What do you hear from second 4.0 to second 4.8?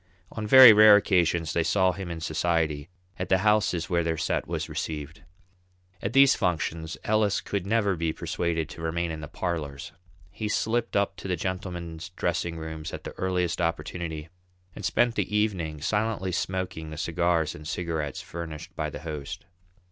their "set" was